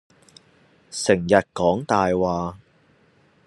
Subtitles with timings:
[0.89, 2.57] 成日講大話